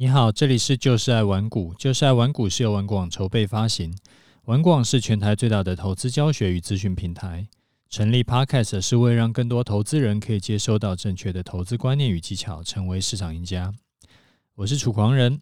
[0.00, 3.92] 你好，这里是就是爱玩股，就是爱玩股是由玩股网筹备发行，
[4.44, 7.48] 玩股网是全台最大的投资教学与资讯平台。
[7.90, 13.74] 成立 Podcast 是为让更多投资人可以接收到正确的投资观念与技巧，成为市场赢家。
[14.54, 15.40] 我是楚狂人，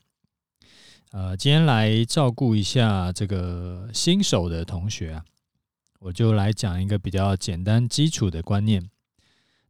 [1.13, 5.25] 呃，今天来照顾一下这个新手的同学啊，
[6.01, 8.89] 我就来讲一个比较简单基础的观念。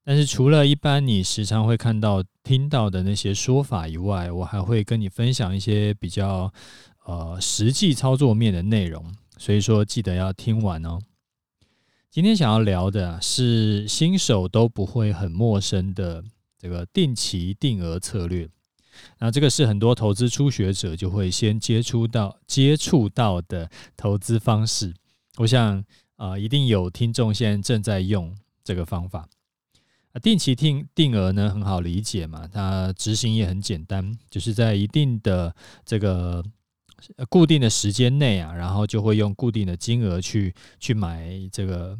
[0.09, 6.53] 但是除了一般你时常会看到、听到的那些说法以外，我还会跟你分享一些比较
[7.07, 9.05] 呃实际操作面的内容，
[9.37, 11.01] 所以说记得要听完哦。
[12.09, 16.23] 今天想要聊的是新手都不会很陌生的
[16.57, 18.49] 这个定期定额策略，
[19.19, 24.95] 那这个是很多投资初学者就会先接触到、接触到的投资方式。
[25.39, 29.29] 我想啊、一定有听众现在正在用这个方法。
[30.19, 36.43] 定期定定额呢，很好理解嘛，它执行也很简单，就是在一定的这个
[37.29, 41.99] 固定的时间内啊，然后就会用固定的金额去去买这个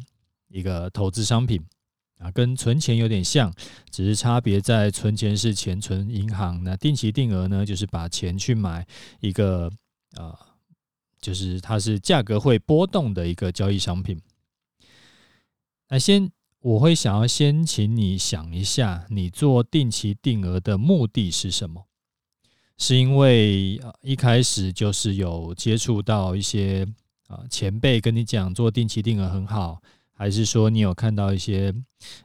[0.49, 1.63] 一个投资商品
[2.17, 3.53] 啊，跟存钱有点像，
[3.91, 8.87] 只是差别在存钱是钱存银行，那定期定额呢，就是把钱去买
[9.19, 9.71] 一个
[10.15, 10.33] 啊，
[11.21, 14.19] 就是它是价格会波动的一个交易商品。
[15.89, 16.31] 那先。
[16.67, 21.85] 我会想要先请你想一下，你做定期定额的目的是什么？
[22.77, 26.85] 是因为一开始就是有接触到一些
[27.27, 31.73] 啊前辈跟你讲做定期定额很好，还是说你有看到一些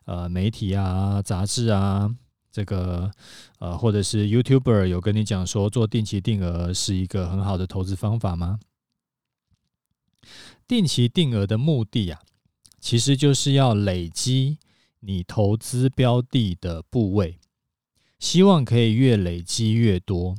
[0.07, 2.13] 呃媒体啊、杂志啊，
[2.51, 3.09] 这个
[3.61, 8.59] 呃或者是 YouTuber 有跟你讲说做定期定额是一个很好的投资方法吗？
[10.67, 12.20] 定期定额的目的啊？
[12.83, 14.59] 其实就是要累积
[14.99, 17.39] 你投资标的的部位，
[18.19, 20.37] 希望可以越累积越多。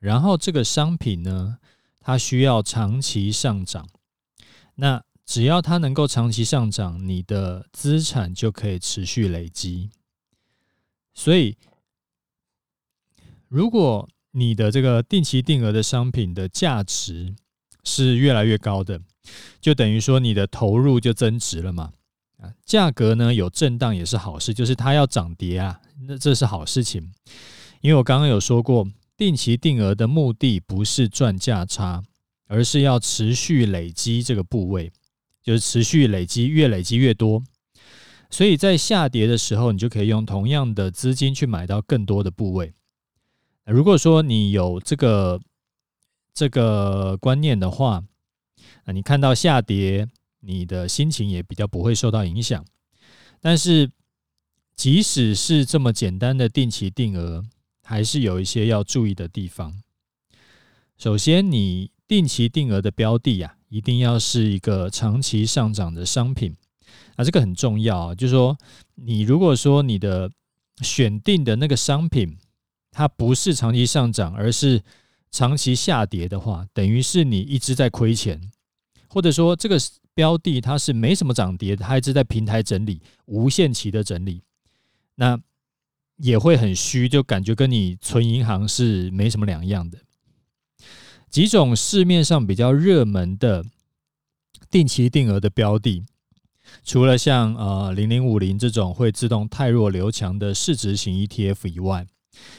[0.00, 1.58] 然后这个商品呢，
[2.00, 3.88] 它需要长期上涨。
[4.74, 9.90] 那只要它能够长期上涨，你的资产就可以持续累积。
[11.14, 11.56] 所以，
[13.48, 17.36] 如果你的这个定期定额的商品的价值
[17.84, 19.00] 是越来越高的。
[19.60, 21.92] 就等于说你的投入就增值了嘛，
[22.38, 27.12] 啊，价格呢有震荡也是好事，就是它要涨跌啊，那这是好事情。
[27.80, 32.02] 因为我刚刚有说过，定期定额的目的不是赚价差，
[32.48, 34.92] 而是要持续累积这个部位，
[35.42, 37.42] 就是持续累积，越累积越多。
[38.28, 42.72] 所以在下跌的时候，你就可以用同样的资金去买到更多的部位。
[43.66, 45.40] 如果说你有这个
[46.34, 48.02] 这个观念的话，
[48.86, 50.08] 那你看到下跌，
[50.40, 52.64] 你的心情也比较不会受到影响。
[53.40, 53.90] 但是，
[54.74, 57.44] 即使是这么简单的定期定额，
[57.82, 59.82] 还是有一些要注意的地方。
[60.96, 66.56] 首先，你定期定额的标的呀，一定要是一个长期上涨的商品。
[67.16, 68.56] 啊，这个很重要啊，就是说，
[68.94, 70.30] 你如果说你的
[70.82, 72.38] 选定的那个商品，
[72.92, 74.82] 它不是长期上涨，而是
[75.30, 78.40] 长期下跌的话，等于是你一直在亏钱。
[79.08, 79.78] 或者说这个
[80.14, 84.42] 标的它是没什么涨跌，它一直在平台整理，无限期的整理，
[85.16, 85.38] 那
[86.16, 89.98] 也会很虚，就感觉跟你存银行是没什么两样的。
[91.28, 93.64] 几种市面上比较热门的
[94.70, 96.04] 定期定额的标的，
[96.82, 102.06] 除了像呃零零五零这种会自动汰弱留强的市值型 ETF 以外，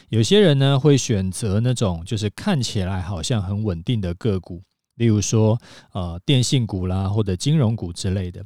[0.09, 4.61] 有些人呢会选择那种就是看起来好像很稳定的个股。
[4.97, 5.59] 例如说，
[5.93, 8.45] 呃，电信股啦，或者金融股之类的，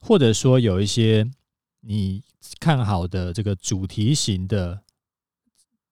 [0.00, 1.28] 或者说有一些
[1.80, 2.22] 你
[2.58, 4.80] 看好的这个主题型的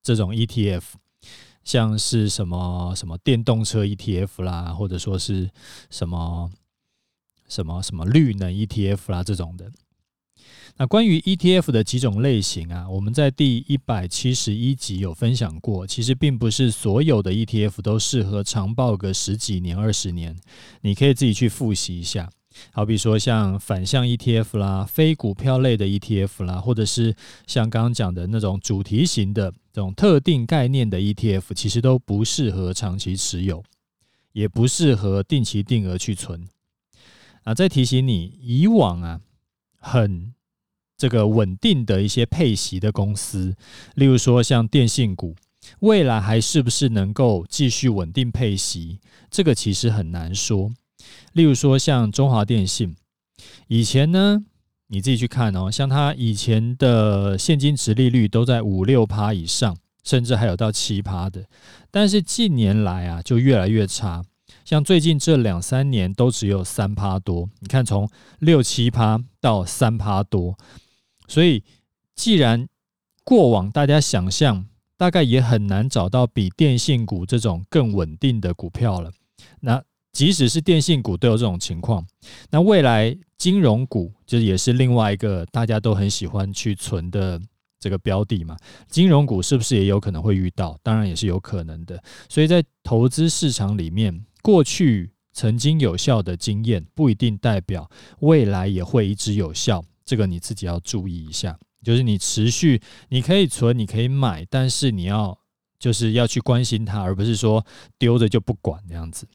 [0.02, 0.82] 这种 ETF，
[1.64, 5.50] 像是什么什么电动车 ETF 啦，或者说是
[5.90, 6.50] 什么
[7.48, 9.72] 什么什么绿能 ETF 啦这种的。
[10.76, 15.86] 那关于 ETF 的几种类型啊，我们在第一百七十一集有分享过。
[15.86, 20.36] 其实并不是所有的 ETF 都适合长抱个十几年、二十年，
[20.80, 22.28] 你可以自己去复习一下。
[22.72, 27.14] 好比说像反向 ETF 啦、非股票类的 ETF 啦，或者是
[27.46, 33.62] 像刚刚讲的那种主题型的这种特定概念的 ETF，其实都不适合长期持有，
[34.32, 36.48] 也不适合定期定额去存。
[37.42, 39.20] 啊，再提醒你，以往啊，
[39.84, 40.32] 很。
[40.96, 43.56] 这个稳定的一些配息的公司，
[43.96, 45.34] 例如说像电信股，
[45.80, 49.00] 未来还是不是能够继续稳定配息？
[49.28, 50.72] 这个其实很难说。
[51.32, 52.94] 例如说像中华电信，
[53.66, 54.44] 以前呢，
[54.86, 61.44] 你自己去看哦，像它以前的现金殖利率都在五六趴以上，甚至还有到七趴的。
[61.90, 64.24] 但是近年来啊，就越来越差。
[64.64, 68.08] 像最近这两三年都只有三趴多，你看从
[68.38, 70.56] 六七趴到三趴多，
[71.28, 71.62] 所以
[72.14, 72.66] 既然
[73.24, 74.66] 过往大家想象
[74.96, 79.12] 大概也很难找到比电信股这种更稳定的股票了，
[79.60, 79.82] 那
[80.12, 82.06] 即使是电信股都有这种情况，
[82.50, 87.38] 那未来金融股就也是另外一个大家都很喜欢去存的
[87.78, 88.56] 这个标的嘛，
[88.88, 90.78] 金融股是不是也有可能会遇到？
[90.82, 94.24] 当然也是有可能的，所以在投资市场里面。
[94.44, 101.58] 过去曾经有效的经验不一定代表未来也会一直有效，这个你自己要注意一下。
[101.82, 105.38] 就是你持续你可以存，你可以买，但是你要
[105.78, 107.64] 就是要去关心它，而不是说
[107.98, 109.26] 丢着就不管这样子。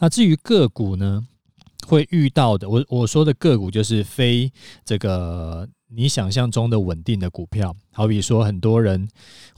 [0.00, 1.26] 那至于个股呢，
[1.86, 4.52] 会遇到的，我我说的个股就是非
[4.84, 9.08] 这个你想象中的稳定的股票，好比说很多人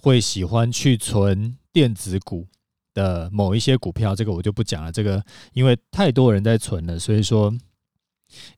[0.00, 2.47] 会喜欢去存电子股。
[2.93, 4.91] 的某一些股票，这个我就不讲了。
[4.91, 7.53] 这个因为太多人在存了，所以说，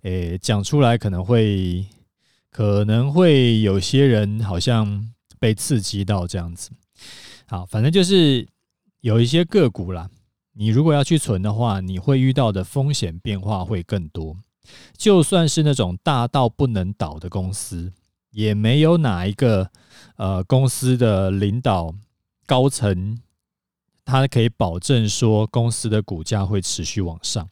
[0.03, 1.87] 诶，讲出来可能会
[2.51, 6.71] 可能会有些人好像被刺激到这样子。
[7.47, 8.49] 好，反正就是
[9.01, 10.09] 有一些个股啦，
[10.55, 14.37] 你如果要去存的话，你会遇到的风险变化会更多。
[14.97, 17.93] 就算是那种大到不能倒的公司，
[18.31, 19.71] 也没有哪一个
[20.17, 21.95] 呃公司的领导
[22.47, 23.19] 高层。
[24.05, 27.49] 它可以保证说公司的股价会持续往上，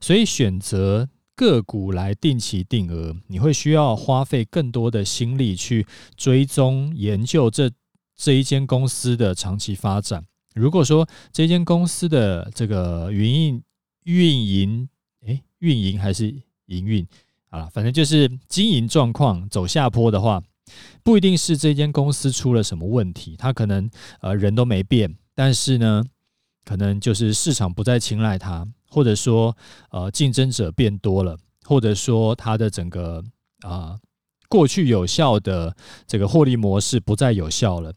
[0.00, 5.86] 所以选择个股来定期定额，你会需要花费更多的心力去
[6.16, 7.70] 追踪研究这
[8.14, 10.24] 这一间公司的长期发展。
[10.54, 13.62] 如果说这间公司的这个运营
[14.04, 14.88] 运营，
[15.24, 16.26] 诶，运营还是
[16.66, 17.06] 营运
[17.48, 20.42] 啊，反正就是经营状况走下坡的话，
[21.02, 23.90] 不一定是这间公司出了什么问题，它可能
[24.20, 25.16] 呃人都没变。
[25.34, 26.04] 但是呢，
[26.64, 29.56] 可能就是市场不再青睐它，或者说
[29.90, 33.22] 呃竞争者变多了，或者说它的整个
[33.62, 33.98] 啊、
[34.48, 35.74] 过去有效的
[36.06, 37.92] 这个获利模式不再有效了。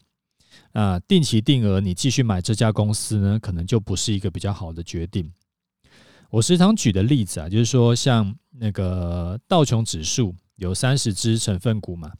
[0.72, 5.32] 啊、定期定额你继续买这家公司呢，可能就不是一个比较好的决定。
[6.28, 12.12] 我时常举的例子啊，就是说像那个道琼指数有三十只成分股嘛，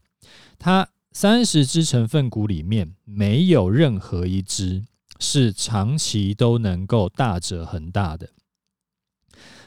[0.59, 4.85] 它三十只成分股里面没有任何一只。
[5.19, 8.29] 是长期都能够大者恒大的，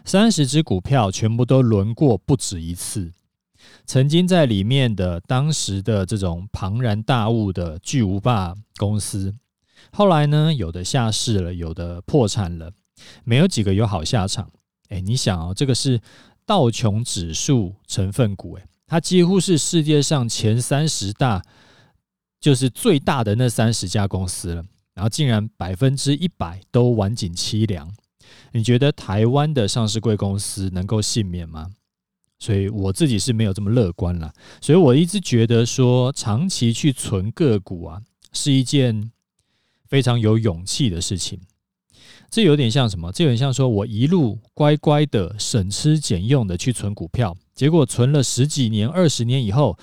[0.06, 3.12] 三十只股票全部都轮过不止一次，
[3.86, 9.36] 曾经在里面的当时的这种庞然大物的巨无霸公司，
[9.92, 12.72] 后来呢，有的下市了，有的破产了，
[13.24, 14.50] 没有几个有好下场。
[14.90, 16.02] 哎，你想哦，这个是
[16.46, 21.44] 道琼指数成分股，哎，它几乎是世界上前三十大，
[22.40, 24.64] 就是最大的那三十家公司了。
[25.00, 27.90] 然后竟然百分之一百都晚景凄凉，
[28.52, 31.70] 你觉得台湾的上市贵公司能够幸免吗？
[32.38, 34.34] 所以我自己是没有这么乐观了。
[34.60, 38.02] 所以我一直觉得说，长期去存个股啊，
[38.34, 39.10] 是一件
[39.88, 41.40] 非常有勇气的事情。
[42.30, 43.10] 这有点像什么？
[43.14, 49.80] 这有点像说我一路乖乖的省吃俭用的去存股票，结果存了十几年、二十年以后，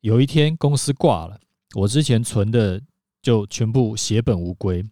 [0.00, 1.38] 有一天公司挂了，
[1.74, 2.80] 我之前存的。
[3.26, 4.84] 就全部血本无归，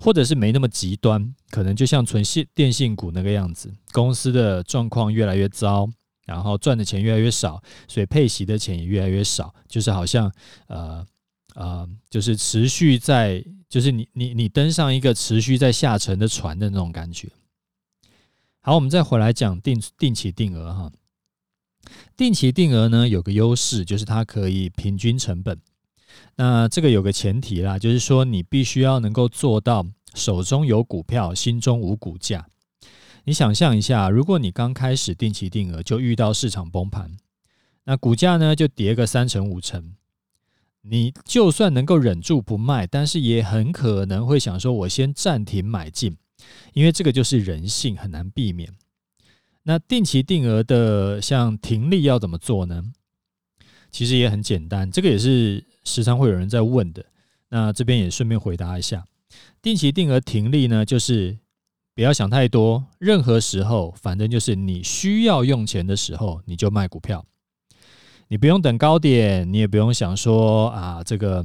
[0.00, 5.88] 或者是没那么极端，可能就像存信电信股那个样子，公司的状况越来越糟，
[6.26, 10.28] 然后赚的钱越来越少，所以配息的钱也越来越少，就是好像
[10.66, 11.06] 呃
[11.54, 17.28] 呃，就是持续在，就是你你你登上一个持续在下沉的船的那种感觉。
[18.60, 20.90] 好，我们再回来讲定定期定额哈，
[22.16, 25.56] 定期定额呢有个优势，就是它可以平均成本。
[26.36, 29.84] 那这个有个前提啦，就是说你必须要能够做到
[30.14, 32.46] 手中有股票，心中无股价。
[33.24, 37.16] 你想象一下，如果你刚开始定期定额就遇到市场崩盘，
[37.84, 39.94] 那股价呢就跌个三成五成，
[40.82, 46.16] 你就算能够忍住不卖，但是也很可能会想说，我先暂停买进，
[46.72, 48.72] 因为这个就是人性，很难避免。
[49.64, 52.82] 那定期定额的像停利要怎么做呢？
[53.90, 57.04] 其实也很简单，这个也是时常会有人在问的。
[57.50, 59.06] 那这边也顺便回答一下，
[59.62, 61.38] 定期定额停利呢，就是
[61.94, 67.24] 不要想太多，任何时候，反正就是你需要用钱的时候，你就卖股票。
[68.28, 71.42] 你不用等高点，你也不用想说啊，这个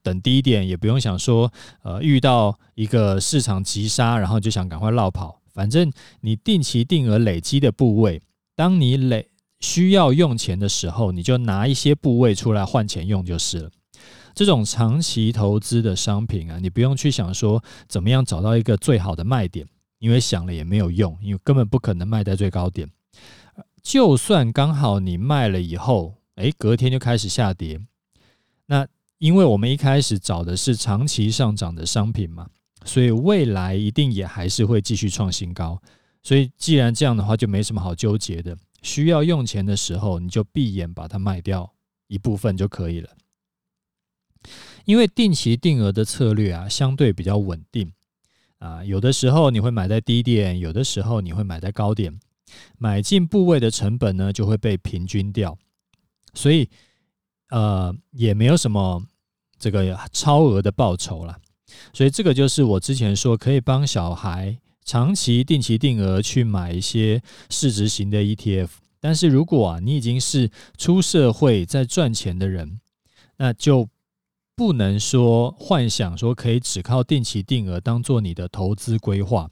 [0.00, 5.42] 等低点，也不用想说，呃，遇到一个市场急杀，然后就想赶快落跑。
[5.52, 8.22] 反正你定期定额累积的部位，
[8.54, 9.31] 当你累。
[9.62, 13.70] 需要用钱的时候，你就拿一些部位出来换钱用就是了。
[14.34, 19.66] 这种长期投资的商品啊，你不用去想说怎么样找到一个最好的卖点，
[19.98, 22.88] 因为想了也没有用，因为根本不可能卖在最高点。
[23.82, 27.80] 就算刚好你卖了以后，诶，隔天就开始下跌，
[28.66, 28.86] 那
[29.18, 32.48] 因为我们一开始找的是长期上涨的商品嘛，
[32.84, 35.80] 所以未来一定也还是会继续创新高。
[36.22, 38.56] 所以既然这样的话，就没什么好纠结的。
[38.82, 41.72] 需要用钱的时候，你就闭眼把它卖掉
[42.08, 43.10] 一部分就可以了。
[44.84, 47.92] 因为定期定额的策略啊，相对比较稳定
[48.58, 52.18] 啊，有的时候你会买在低点，有的时候你会买在高点。
[52.76, 55.56] 买进部位的成本呢，就会被平均掉，
[56.34, 56.68] 所以
[57.48, 59.02] 呃也没有什么
[59.58, 61.38] 这个超额的报酬啦。
[61.94, 68.68] 所以这个就是我之前说可以帮小孩长期定期定额去买一些市值型的 ETF。
[69.00, 72.80] 但是如果啊你已经是出社会在赚钱的人，
[73.36, 73.88] 那就
[74.54, 79.50] 不能说幻想说可以只靠定期定额当做你的投资规划。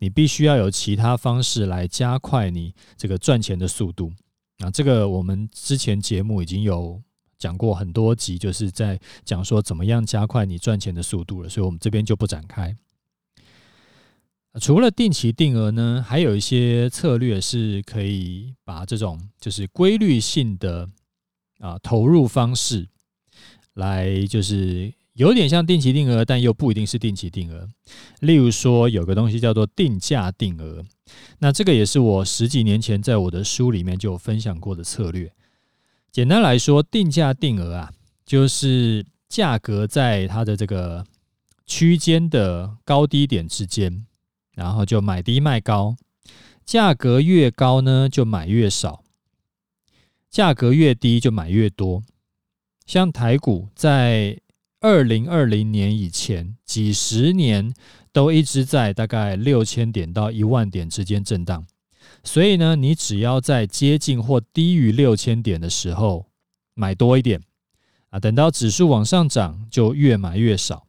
[0.00, 4.12] 你必须要有其他方式来加快你这个赚钱的速度。
[4.58, 7.00] 那这个我们之前节目已经有
[7.38, 12.76] 讲过很多集，就是在讲说怎么样加快你赚钱的速度了，所以我们这边就不展开。
[14.60, 20.88] 除了定期定额呢，还有一些策略是可以把这种就是规律性的
[21.58, 22.88] 啊投入方式
[23.74, 24.92] 来就是。
[25.14, 27.68] 有点像定期定额，但又不一定是定期定额。
[28.20, 30.82] 例如说，有个东西叫做定价定额，
[31.38, 35.30] 那这个也是我十几年前在我的书里面就分享过的策略。
[36.10, 37.92] 简单来说，定价定额啊，
[38.24, 41.04] 就是价格在它的这个
[41.66, 44.06] 区间的高低点之间，
[44.54, 45.96] 然后就买低卖高，
[46.64, 49.02] 价格越高呢，就买越少；
[50.30, 52.02] 价格越低就买越多。
[52.84, 54.40] 像台股在
[54.80, 57.72] 二零二零年以前，几十年
[58.12, 61.66] 都一直在大概六千点到一万点之间震荡，
[62.22, 66.26] 所以呢，你只要在接近或低于六千点的时候
[66.74, 67.40] 买多一点
[68.10, 70.86] 啊，等到指数往上涨就越买越少。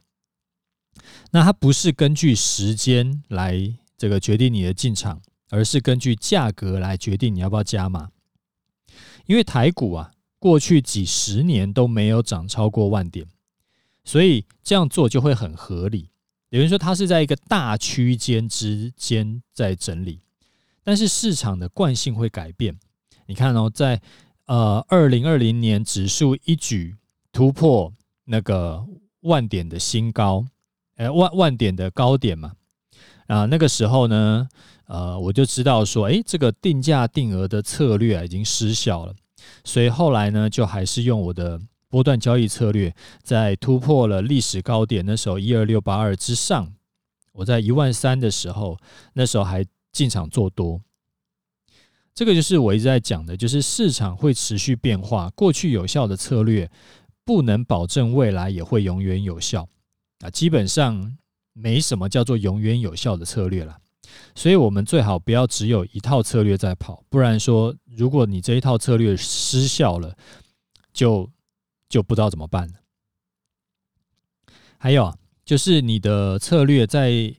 [1.34, 8.12] 那它不是根据时间来这个决定你的进场，而是根据价格来决定你要不要加码。
[9.26, 13.26] 因为台股啊，过去几十年都没有涨超过万点。
[14.04, 16.12] 所以这样做就会很合理。
[16.50, 20.20] 有人说它是在一个大区间之间在整理，
[20.84, 22.78] 但是市场的惯性会改变。
[23.26, 24.00] 你看哦，在
[24.46, 26.96] 呃二零二零年指数一举
[27.32, 27.92] 突破
[28.26, 28.86] 那个
[29.22, 30.46] 万点的新高，
[30.96, 32.54] 呃万万点的高点嘛，
[33.28, 34.48] 啊那个时候呢，
[34.86, 39.14] 呃我就知道说，诶这个定价定额的策略已经失效了。
[39.64, 41.60] 所以后来呢，就还是用我的。
[41.90, 46.74] 波段交易策略在突破了历史高点，那时候一二六八二之上，
[47.34, 48.80] 我在一万三的时候，
[49.14, 50.82] 那时候还进场做多。
[52.16, 56.68] 这个就是我一直在讲的，就是市场会持续变化，过去有效的策略
[57.24, 59.70] 不能保证未来也会永远有效
[60.24, 60.30] 啊。
[60.30, 61.18] 基本上
[61.54, 63.78] 没什么叫做永远有效的策略了，
[64.34, 70.16] 所以我们最好不要只有一套策略在跑，不然说如果你这一套策略失效了，
[70.92, 71.30] 就。
[71.90, 72.74] 就不知道怎么办了。
[74.80, 75.16] 还有啊，
[75.46, 77.32] 就是你的策略在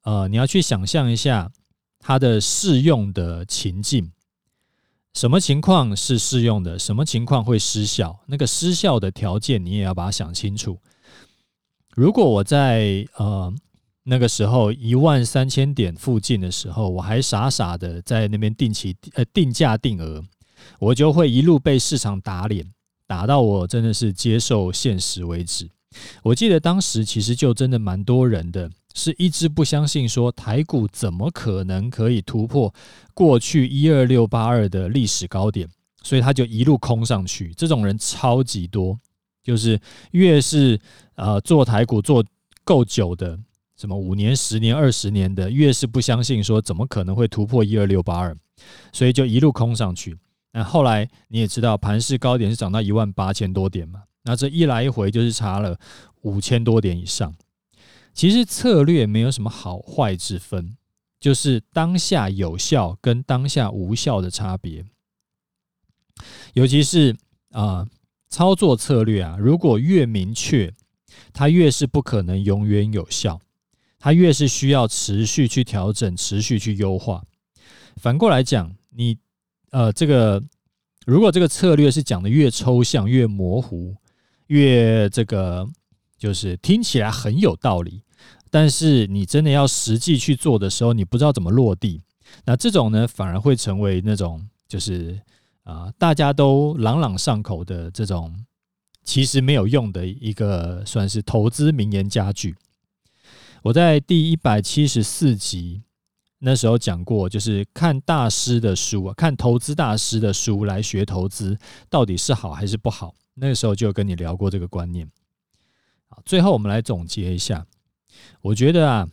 [0.00, 1.52] 呃，你要去想象一下
[1.98, 4.10] 它的适用的情境，
[5.12, 10.80] 什么情况是适用的，什么情况会失效，那个失效的条件你也要把它想清楚。
[11.98, 13.52] 如果我在呃
[14.04, 20.22] 那个时候一万三千点附近的时候，我还傻傻的在那边定期呃定价定额，
[20.78, 22.64] 我就会一路被市场打脸。
[23.08, 25.68] 打到我真的是接受现实为止。
[26.22, 32.72] 我记得当时其实就真的蛮多人的，是一直不相信说台股怎么可能可以突破
[33.12, 35.68] 过去一二六八二的历史高点，
[36.04, 37.52] 所以他就一路空上去。
[37.56, 38.96] 这种人超级多，
[39.42, 39.80] 就是
[40.12, 40.78] 越是
[41.18, 42.24] 呃做台股做
[42.62, 43.36] 够久的，
[43.76, 48.36] 什么五年、十年、二十年的，越是不相信说怎么可能会突破一二六八二，
[48.92, 50.16] 所以就一路空上去。
[50.52, 54.04] 那后来你也知道，盘势高点是涨到一万八千多点嘛？
[54.22, 55.78] 那这一来一回就是差了
[56.22, 57.34] 五千多点以上。
[58.14, 60.76] 其实策略没有什么好坏之分，
[61.18, 64.84] 就是当下有效跟当下无效的差别。
[66.54, 67.16] 尤其是
[67.50, 67.86] 啊、
[68.28, 70.72] 操作策略啊，如果越明确，
[71.32, 73.40] 它越是不可能永远有效，
[73.98, 77.24] 它越是需要持续去调整、持续去优化。
[77.96, 79.18] 反过来讲，你。
[79.70, 80.42] 呃，这个
[81.04, 83.94] 如果这个策略是讲的越抽象、越模糊、
[84.46, 85.68] 越这个
[86.16, 88.02] 就是听起来很有道理，
[88.50, 92.00] 但是你真的要实际去做的时候，你不知道怎么落地。
[92.46, 95.20] 那这种呢，反而会成为那种就是
[95.64, 98.34] 啊、大家都朗朗上口的这种，
[99.08, 102.54] 其实没有用的一个算是投资名言佳句。
[103.62, 105.82] 我在第一百七十四集
[106.40, 113.14] 那时候讲过，就是看大师的书啊，看投资大师的书来学投资，到底是好还是不好？
[113.32, 115.10] 那个时候就跟你聊过这个观念。
[116.08, 117.66] 好，最后我们来总结一下，
[118.42, 119.08] 我觉得啊。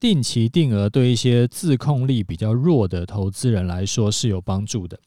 [0.00, 5.00] 定期定额对一些自控力比较弱的投资人来说是有帮助的，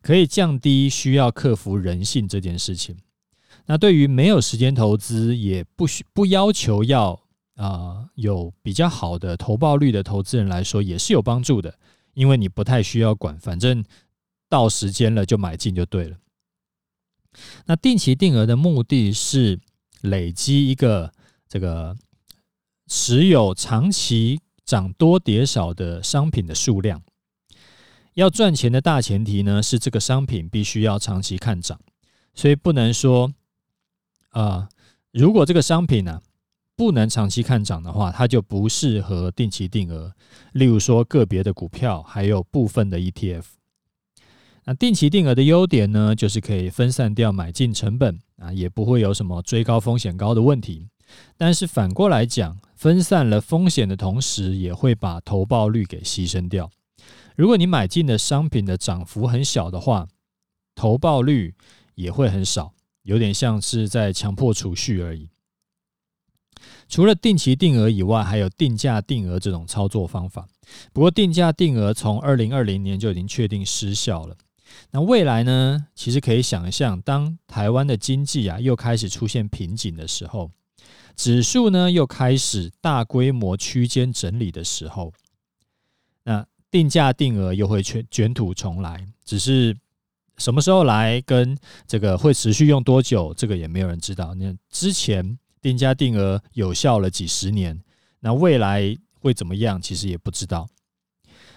[0.00, 2.96] 可以降低需要克服人性这件事情。
[3.66, 7.20] 那对于没有时间投资，也不需不要求要
[7.56, 11.78] 啊、有比较好的投报率的投资人来说，也是有帮助的，
[12.14, 13.84] 因为你不太需要管，反正
[14.48, 16.16] 到时间了就买进就对了。
[17.66, 19.60] 那定期定额的目的是
[20.02, 21.12] 累积一个
[21.48, 21.96] 这个。
[22.86, 27.02] 持有长期涨多跌少的商品的数量，
[28.12, 31.80] 要赚钱的大前提呢，是这个商品必须要长期看涨，
[32.34, 33.32] 所以不能说，
[34.34, 34.68] 呃，
[35.12, 36.20] 如果这个商品呢、
[36.76, 40.12] 不能长期看涨的话，它就不适合定期定额。
[40.52, 43.44] 例如说个别的股票，还有部分的 ETF。
[44.64, 50.88] 那定期定额的优点呢，就是可以分散掉买进成本啊，也不会有什么追高风险高的问题。
[51.36, 56.70] 但是反过来讲，分散了风险的同时，也会把投报率给牺牲掉。
[57.36, 60.08] 如果你买进的商品的涨幅很小的话，
[60.74, 61.54] 投报率
[61.94, 62.72] 也会很少，
[63.04, 65.28] 有点像是在强迫储蓄而已。
[66.88, 70.46] 除了定期定额以外，还有定价定额这种操作方法。
[70.92, 74.36] 不过定价定额从二零二零年就已经确定失效了。
[74.90, 75.86] 那未来呢？
[75.94, 80.50] 其实可以想象，当台湾的经济啊又开始出现瓶颈的时候。
[81.16, 85.12] 指数呢又开始大规模区间整理的时候，
[86.24, 89.06] 那定价定额又会卷卷土重来。
[89.24, 89.76] 只是
[90.36, 94.34] 什么时候来，跟这个会持续用多久，这个也没有人知道。
[94.34, 97.80] 那之前定价定额有效了几十年，
[98.20, 100.68] 那未来会怎么样，其实也不知道。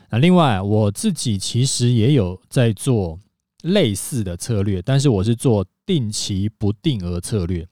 [0.09, 3.19] 那另外我自己其实也有在做
[3.63, 7.67] 类似的策略，但是我是做定期不定额策略。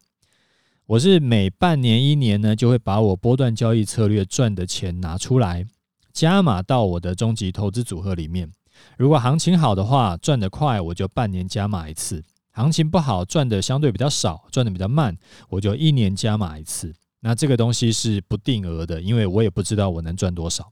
[0.87, 5.65] 我是每半年一年呢，就会把我波段交易策略赚的钱拿出来，
[6.11, 8.51] 加码到我的终极投资组合里面。
[8.97, 15.17] 如果行情好的话，赚得快，我就半年加码一次；行情不好，赚的相对比较少，赚的比较慢，
[15.49, 16.93] 我就一年加码一次。
[17.21, 20.71] 那这个东西是不定额的，因为我也不知道我能赚多少。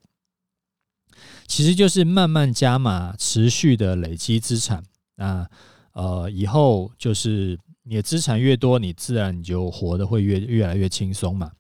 [1.47, 4.83] 其实就是慢慢加码，持续的累积资产。
[5.15, 5.47] 那
[5.93, 7.59] 呃，以后就是。
[7.85, 11.51] 你的资产越多，你自然你就活得会越越来越轻松嘛。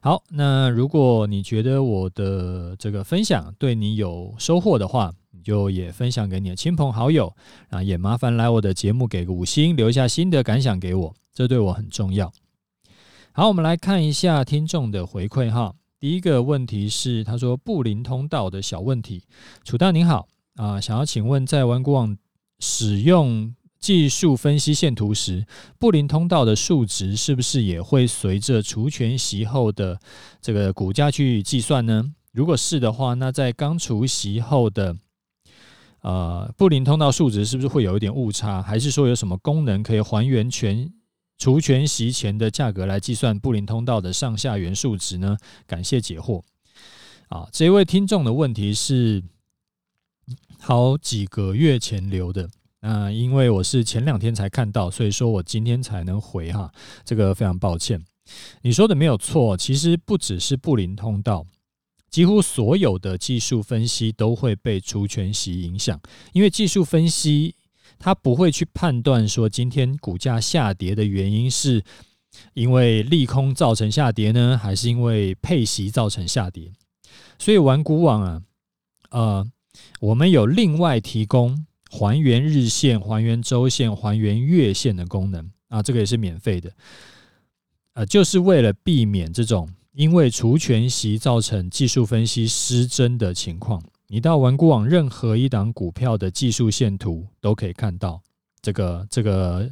[0.00, 7.34] 好，那如果你觉得我的这个分享对你有收获的话，就也分享给你的亲朋好友
[7.68, 12.32] 啊，也麻烦来我的节目给个五星，留下心得感想给我，这对我很重要。
[13.32, 15.74] 好，我们来看一下听众的回馈哈。
[15.98, 19.24] 第一个问题是，他说布林通道的小问题，
[19.64, 22.16] 楚大您好啊，想要请问在玩股网
[22.58, 23.54] 使用。
[23.80, 25.46] 技术分析线图时，
[25.78, 29.98] 布林通道的数值是不是也会随着除权息后的
[30.42, 32.12] 这个股价去计算呢？
[32.30, 34.94] 如果是的话，那在刚除息后的
[36.02, 38.62] 呃布林通道数值是不是会有一点误差？
[38.62, 40.92] 还是说有什么功能可以还原全
[41.38, 45.36] 除权息前的价格来计算布林通道的上下缘数值呢？
[45.66, 46.42] 感谢解惑。
[47.28, 49.22] 啊，这位听众的问题是
[50.58, 52.50] 好几个月前留的。
[52.80, 56.72] 那因为我是前两天才看到，所以说我今天才能回哈，
[57.04, 58.02] 这个非常抱歉。
[58.62, 61.44] 你说的没有错，其实不只是布林通道，
[62.10, 66.00] 几乎所有的技术分析都会被除权息影响，
[66.32, 67.54] 因为技术分析
[67.98, 71.82] 它不会去判断说今天股价下跌的原因是
[72.54, 76.72] 因为利空造成下跌呢，还是因为配息造成下跌。
[77.38, 78.42] 所以玩股网啊，
[79.10, 79.46] 呃，
[80.00, 81.66] 我们有另外提供。
[81.92, 86.72] 还原日线、还原周线、还原月线的功能啊，这个也是免费的，
[87.94, 89.68] 呃，就是为了避免这种
[90.00, 93.82] 因为除权息造成技术分析失真的情况。
[94.06, 98.18] 你到玩股网任何一档股票的技术线图都可以看到
[98.62, 99.70] 这个这个，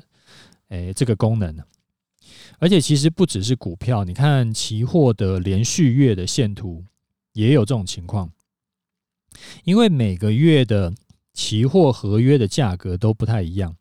[0.69, 1.57] 诶，这个功能。
[2.59, 6.85] 而且其实不只是股票，你看期货的连续月的线图
[7.33, 8.31] 也有这种情况，
[9.65, 10.93] 因为每个月的。
[11.35, 13.77] 期货合约的价格都不太一样。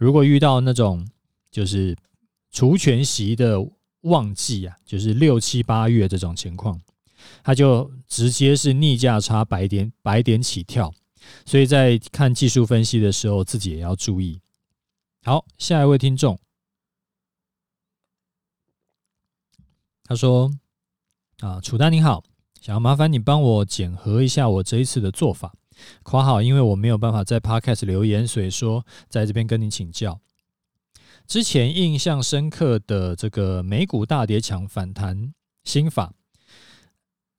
[0.00, 1.06] 如果遇到那种
[1.48, 1.96] 就是
[2.50, 3.64] 除权息的
[4.08, 6.80] 旺季啊，就是六七八月这种情况，
[7.44, 10.92] 它就直接是逆价差百点百点起跳，
[11.44, 14.40] 所以在看技术分析的时候，自己也要注意。
[15.22, 16.38] 好，下一位听众，
[20.04, 20.50] 他说
[21.40, 22.24] ：“啊，楚丹你好，
[22.60, 25.54] 想要麻烦你帮我检核一下我这一次的做法。”
[26.02, 30.18] 括号，因为我没有办法在 Podcast 留言，所以说在这边跟你请教。
[31.28, 36.10] 之前印象深刻的这个美股大跌抢反弹心法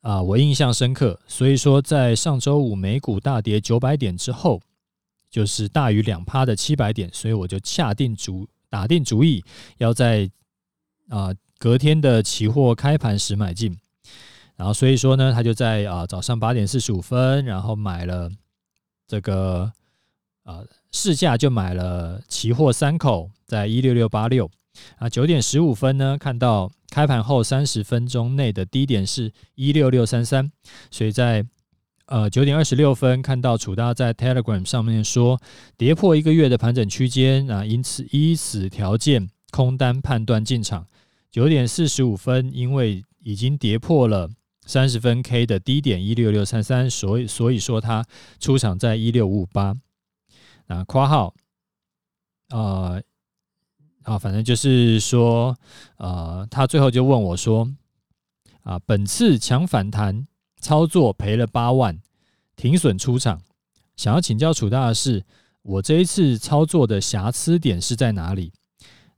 [0.02, 4.62] 啊，我印象深刻，所以说在上周五美股大跌九百点之后，
[5.32, 9.44] 就是大于两趴的七百点，所以我就下定主打定主意，
[9.80, 10.30] 要在
[11.10, 13.76] 啊隔天的期货开盘时买进。
[14.56, 18.30] 然后所以说呢，他就在啊早上八点四十五分，然后买了
[19.08, 19.72] 这个
[20.44, 24.50] 啊市价就买了期货三口，在一六六八六
[24.98, 30.52] 啊九点十五分呢，看到开盘后三十分钟内的低点是一六六三三，
[30.90, 31.46] 所以在
[32.06, 35.40] 呃九点二十六分看到楚大在 Telegram 上面说
[35.78, 40.88] 跌破一个月的盘整区间啊，因此依此条件空单判断进场。
[41.32, 44.30] 九点四十五分，因为已经跌破了。
[44.66, 48.06] 三十分 K 的低点一六六三三，所以所以说它
[48.40, 49.76] 出场在一六五五八。
[50.70, 51.36] 啊，括号，
[52.50, 53.04] 呃，
[54.04, 55.54] 啊，反正就是说，
[55.98, 57.70] 呃，他最后就问我说，
[58.64, 60.26] 啊，本次强反弹
[60.62, 62.00] 操作赔了八万，
[62.56, 63.42] 停损出场，
[63.98, 65.26] 想要请教楚大的是，
[65.64, 68.54] 我这一次操作的瑕疵点是在哪里？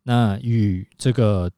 [0.02, 1.52] 那与这个。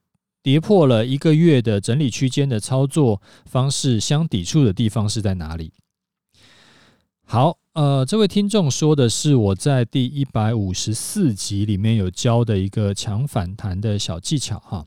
[0.43, 5.71] 跌破了一个月的整理区间的操作方式相抵触的地方是在哪里？
[7.25, 14.85] 好，呃，这位听众说的是我在第一百五十四集里面有教的一个抢反弹的小技巧哈。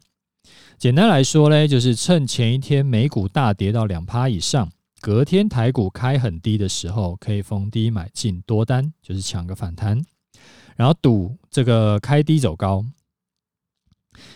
[0.78, 4.70] 简单来说呢，就是趁前一天美股大跌到两趴以上，
[5.00, 10.00] 隔天台股开很低的时候，可以逢低买进多单，就是抢个反弹，
[10.76, 12.84] 然后赌这个开低走高。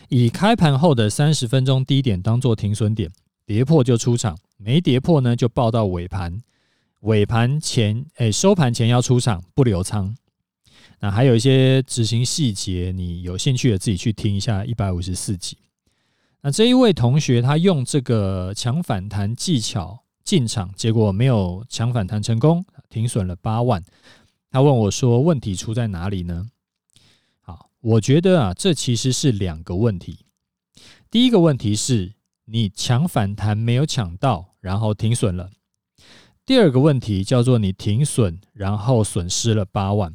[0.09, 3.09] 以开盘后的三十分钟低点当做停损点，
[3.45, 6.41] 跌破就出场，没跌破呢就报到尾盘，
[7.01, 10.15] 尾盘前诶收盘前要出场，不留仓。
[10.99, 15.57] 那还有一些执行细节，你有兴趣的自己去听一下一百五十四集。
[16.41, 23.83] 那这一位同学他用这个抢反弹技巧进场，结果没有抢反弹成功，停损了八万。
[24.51, 26.49] 他问我说：“问题出在哪里呢？”
[27.41, 30.25] 好我觉得啊，这其实是两个问题。
[31.09, 32.13] 第一个问题是
[32.45, 35.49] 你抢反弹没有抢到，然后停损了；
[36.45, 40.13] 第二个问题叫做你停损，然后损失了八万。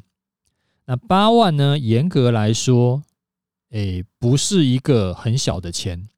[0.86, 1.78] 那八万呢？
[1.78, 3.02] 严格来说，
[3.70, 6.08] 诶，不是一个很小的钱。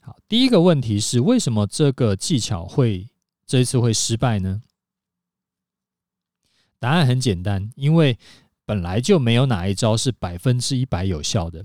[0.00, 3.08] 好，第一个问题是为什么这个技巧会
[3.46, 4.62] 这一次会失败呢？
[6.78, 8.18] 答案很简单，因为。
[8.68, 11.64] 本来就没有哪一招是百分之一百有效的。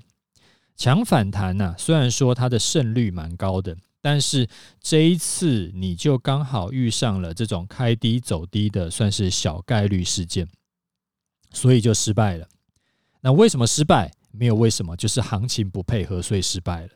[0.78, 4.50] 抢反弹呐，虽然说它的胜率蛮高的，但是
[4.82, 10.46] 这一次你就刚好遇上了这种开低走低的，算是小概率事件，
[11.54, 12.50] 所以就失败了。
[13.22, 14.12] 那为什么失败？
[14.32, 16.90] 没有为什么，就是行情不配合，所以失败了。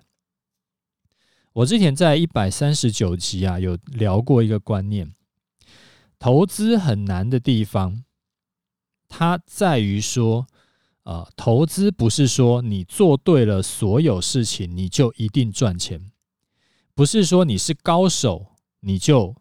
[1.54, 5.16] 我之前在一百三十九集啊，有聊过一个观念，
[6.20, 8.04] 投资很难的地方。
[9.08, 10.46] 它在于说，
[11.04, 16.12] 呃，投资不是说你做对了所有事情你就一定赚钱，
[16.98, 18.44] 不是说你是高手
[18.80, 19.36] 你就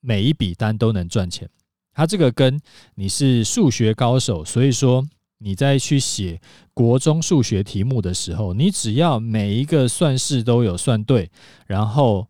[0.00, 1.46] 每一笔单都能赚钱。
[1.92, 2.58] 它这个跟
[2.94, 6.40] 你是数学高手，所以说你在去写
[6.72, 11.30] 国中数学题目的时候，你只要每一个算式都有算对，
[11.66, 12.26] 然后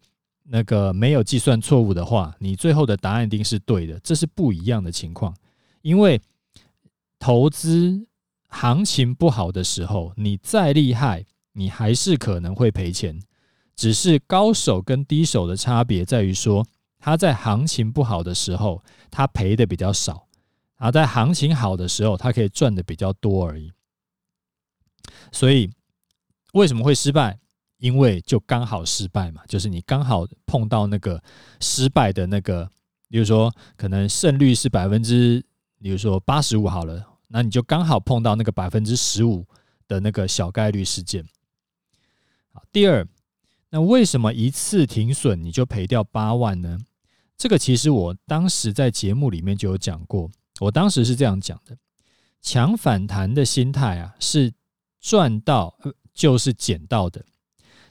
[0.49, 4.01] 那个没有计算错误的话，你最后的答案一定是对的。
[4.01, 5.33] 这是不一样的情况，
[5.83, 6.21] 因为。
[7.25, 8.05] 投资
[8.49, 13.16] 行情不好的时候，你再厉害，你还是可能会赔钱。
[13.75, 16.67] 只是高手跟低手的差别在于说，
[16.99, 20.27] 他在行情不好的时候，他赔的比较少；
[20.77, 23.73] 而在行情好的时候，他可以赚的比较多而已。
[25.31, 25.71] 所以
[26.53, 27.39] 为什么会失败？
[27.79, 31.21] 因为就刚好失败嘛，就是你刚好碰到那个
[31.61, 32.71] 失败的那个，
[33.09, 35.45] 比如说可能胜率是百分之，
[35.81, 37.05] 比如说八十五好了。
[37.35, 39.45] 那你就刚好碰到那个百分之十五
[39.89, 41.27] 的那个小概率事件。
[42.53, 43.05] 好，第二，
[43.75, 46.79] 那为什么一次停损你就赔掉八万呢？
[47.39, 50.31] 这个其实我当时在节目里面就有讲过，
[50.61, 51.79] 我当时是这样讲的：
[52.43, 54.53] 抢反弹的心态啊，是
[55.01, 55.75] 赚到
[56.13, 57.25] 就是捡到的，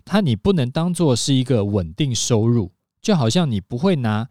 [0.05, 4.29] 它你不能当做是一个稳定收入，就好像你不会拿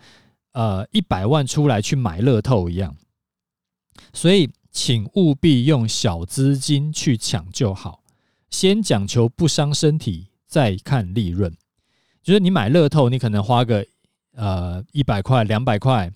[0.52, 2.96] 呃一百万出来去买乐透一样。
[4.12, 8.04] 所以，请务必用小资金去抢就好，
[8.48, 11.50] 先讲求不伤身体，再看利润。
[12.22, 13.86] 就是你买乐透，你可能花个
[14.34, 16.12] 呃一百块、两百块、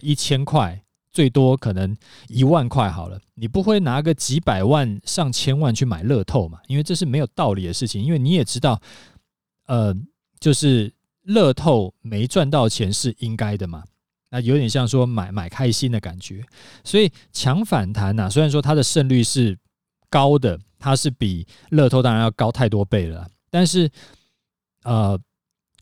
[0.00, 0.80] 一千块。
[1.10, 1.96] 最多可能
[2.28, 6.60] 一万块好了，你不会拿个几百万、上千万去买乐透嘛？
[6.68, 8.00] 因为这是没有道理的事情。
[8.00, 8.80] 因为你也知道，
[9.66, 9.92] 呃，
[10.38, 13.82] 就是乐透没赚到钱是应该的嘛。
[14.30, 16.44] 那有点像说买买开心的感觉。
[16.84, 19.58] 所以抢反弹呐，虽然说它的胜率是
[20.08, 23.90] 高的，它是比乐透当然要高太多倍了，但是
[24.84, 25.18] 呃，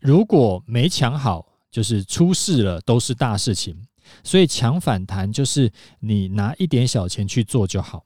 [0.00, 3.76] 如果没抢好，就是出事了，都是大事情。
[4.22, 8.04] 所以抢反弹就是你拿一点小钱去做就好。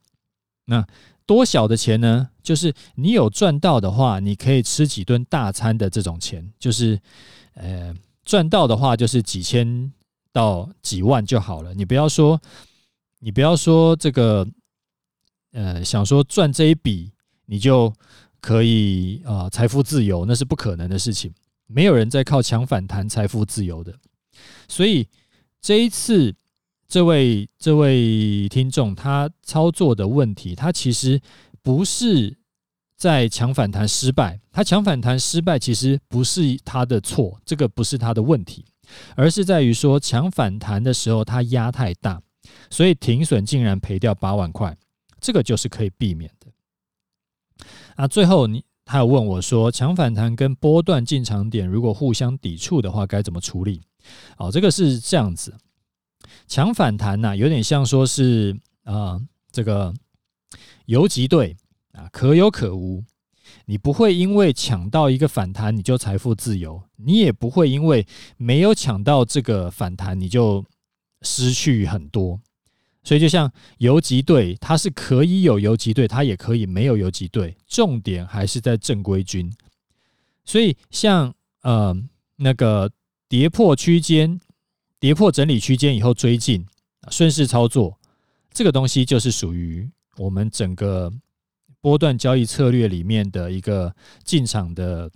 [0.65, 0.87] 那
[1.27, 2.31] 多小的钱呢？
[2.43, 6.51] 就是你有赚到的话，你可以吃几顿大餐的这种钱。
[6.59, 6.99] 就是
[7.55, 7.95] 呃，
[8.25, 9.93] 赚到的话就是几千
[10.33, 11.75] 到几万就好了。
[11.75, 12.41] 你不要说，
[13.19, 14.47] 你不要说这个，
[15.53, 17.13] 呃，想说赚这一笔
[17.47, 17.93] 你就
[18.41, 21.33] 可以啊，财富自由，那是不可能的事情。
[21.67, 23.95] 没有人在靠强反弹财富自由的。
[24.69, 25.09] 所以。
[25.63, 26.35] 这一次，
[26.89, 31.21] 这位这位听众他操作的问题，他其实
[31.61, 32.35] 不是
[32.97, 38.65] 在强反弹失败，他强反弹失败其实不是他的错，这个不是他的问题，
[39.15, 42.19] 而是在于说强反弹的时候他压太大，
[42.71, 44.75] 所以停损竟然赔掉八万块，
[45.21, 46.31] 这个就是可以避免
[48.01, 48.09] 那。
[48.09, 53.83] 最后你他有问我说，抢反弹跟波段进场点如果互相抵触的话，该怎么处理？
[54.39, 55.55] 哦，这个是这样子，
[56.49, 59.21] 抢反弹呐，有点像说是啊，
[59.53, 59.95] 这个
[60.87, 61.57] 游击队
[61.93, 63.05] 啊，可有可无。
[63.67, 70.65] 你不会因为抢到一个反弹你就财富自由，你也不会因为没有抢到这个反弹你就
[71.23, 72.41] 失去很多。
[73.03, 79.53] 所以就像游击队，它是可以有游击队，它也可以没有游击队，重点还是在正规军。
[80.45, 81.97] 所以像呃
[82.37, 82.91] 那个。
[83.31, 84.41] 跌破区间，
[84.99, 86.67] 跌破整理区间以后追进，
[87.13, 87.97] 顺势操作，
[88.53, 91.13] 这个东西就是属于我们整个
[91.81, 95.09] 波段交易策略里面的一个进场的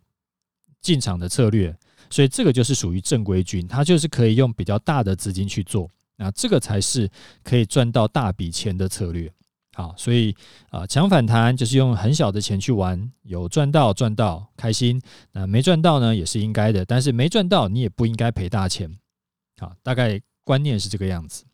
[0.81, 1.77] 进场的策略，
[2.09, 7.11] 所以这个就是属于正规军，它就是可以用比较大的资金去做，那这个才是
[7.43, 9.33] 可以赚到大笔钱的策略。
[9.75, 10.33] 好，所以
[10.71, 18.89] 啊，抢反弹就是用很小的钱去玩，有赚到赚到开心，那没赚到呢也是应该的，但是没赚到你也不应该赔大钱。
[19.59, 21.45] 好，大概观念是这个样子。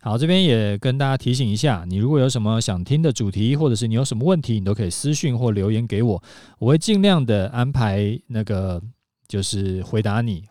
[0.00, 6.22] 好，这边也跟大家提醒一下，你如果有什么想听的主题，或者是你有什么问题，你都可以私讯或留言给我，
[6.58, 8.82] 我会尽量的安排那个
[9.28, 10.44] 就是回答你。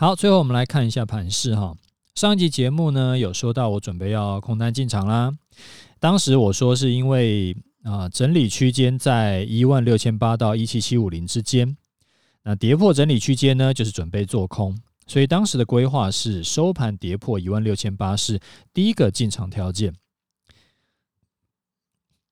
[0.00, 1.76] 好，最后我们来看一下盘势哈。
[2.14, 5.30] 上一集节目呢，有说到我准备要空单进场啦。
[5.98, 11.76] 当时我说是因为啊，整理区间在一万六千八到一七七五零之间，
[12.44, 14.74] 那跌破整理区间呢，就是准备做空。
[15.06, 18.40] 所以当时的规划是收盘跌破一万六千八是
[18.72, 19.94] 第一个进场条件。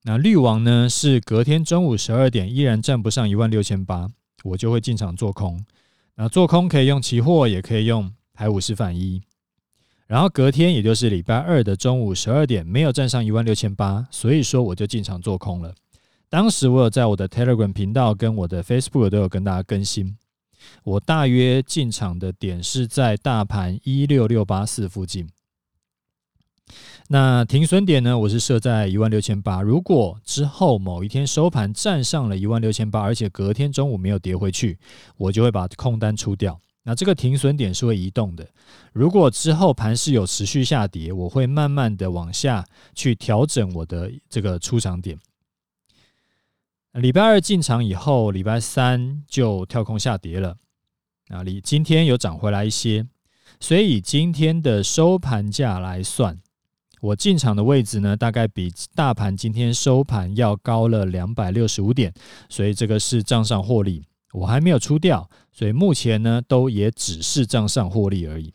[0.05, 4.09] 那绿王呢是隔天中午十二点依然站不上一万六千八，
[4.43, 5.63] 我就会进场做空。
[6.21, 9.23] 那做空可以用期货，也可以用台五十反一。
[10.09, 15.73] 然后隔天，也就是礼拜二的中午十二点，没有站上一万六千八，所以说我就进场做空了。
[16.29, 20.17] 当时我有在我的 Telegram 频道跟我的 Facebook 都有跟大家更新，
[20.83, 25.29] 我大约进场的点是在大盘一六六八四附近。
[27.11, 29.63] 那停损点呢，我是设在一万六千八。
[29.63, 34.79] 如果之后某一天收盘站上了一万六千八，而且隔天中午没有跌回去，
[35.17, 36.61] 我就会把空单出掉。
[36.83, 38.47] 那这个停损点是会移动的。
[38.93, 42.63] 如果之后盘势有持续下跌，我会慢慢的往下
[42.95, 45.19] 去调整我的这个出场点。
[46.93, 50.57] 礼拜二进场以后，礼拜三就跳空下跌了。
[51.29, 53.07] 啊里今天有涨回来一些，
[53.61, 56.39] 所以今天的收盘价来算，
[57.01, 62.13] 我进场的位置呢，大概比大盘今天收盘要高了两百六十五点，
[62.49, 64.05] 所以这个是账上获利。
[64.33, 68.53] 我还没有出掉，所以目前呢，都也只是账上获利而已。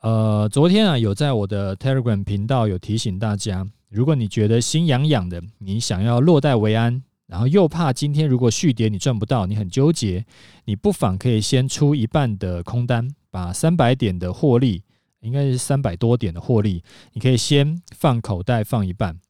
[0.00, 10.24] 呃，昨天啊，有在我的 Telegram 频道有提醒大家，如果你觉得心痒痒的，你想要落袋为安，然后又怕今天如果续跌你赚不到，你很纠结，
[10.64, 14.82] 你不妨可以先出一半的空单，把三百点的获利，
[15.20, 19.20] 应该是三百多点的获利，你可以先放口袋放一半。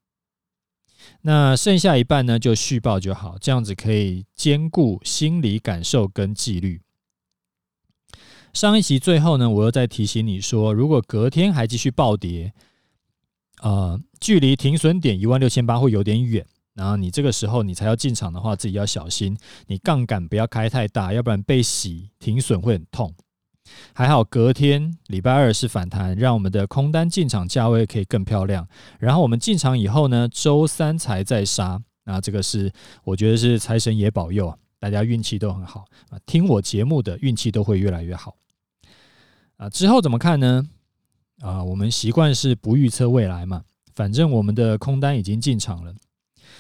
[1.23, 6.83] 那剩下一半呢，就续报就好，这样子可以兼顾心理感受跟纪律。
[8.53, 12.53] 上一期最后呢，我又再提醒你说，如果隔天还继续暴跌，
[13.63, 16.45] 呃，距离停损点一万六千八会有点远。
[16.75, 23.15] 然后你这个时候你才要进场的话，自己要小心，你杠杆不要开太大，要不然被洗停损会很痛。
[23.93, 28.67] 还好隔天礼拜二是反弹，让我们的空单进场价位可以更漂亮。
[28.99, 32.73] 然后我们进场以后呢，周三才再杀，那这个是
[33.05, 36.19] 我觉得是财神爷保佑啊，大家运气都很好啊。
[36.27, 38.37] 听我节目的运气都会越来越好
[39.57, 39.69] 啊。
[39.69, 40.67] 之后怎么看呢？
[41.41, 43.63] 啊，我们习惯是不预测未来嘛，
[43.95, 45.95] 反正我们的空单已经进场了。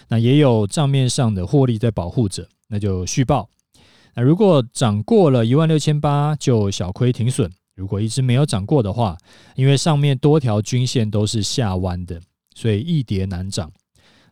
[0.09, 3.49] 那也有账面上的获利在保护着，那就续报。
[4.15, 7.51] 那如果涨过了一万六千八，就小亏停损。
[7.77, 9.17] 如果一直没有涨过的话，
[9.55, 12.21] 因为上面多条均线都是下弯的，
[12.55, 13.73] 所以易跌难涨。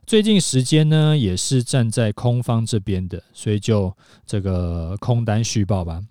[0.05, 6.01] 最近时间呢，也是站在空方这边的，所以就这个空单续报吧。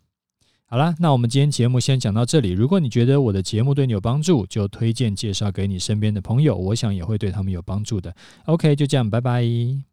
[0.66, 2.50] 好啦，那我们今天节目先讲到这里。
[2.50, 8.14] 如果你觉得我的节目对你有帮助，就推荐介绍给你身边的朋友，我想也会对他们有帮助的。
[8.44, 9.87] OK，就这样，拜拜。